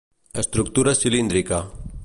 Estructura 0.43 0.95
cilíndrica. 1.01 1.59